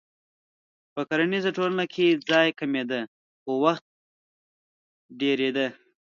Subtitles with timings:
[0.93, 3.01] په کرنیزه ټولنه کې ځای کمېده
[3.41, 3.85] خو وخت
[5.19, 5.67] ډېرېده.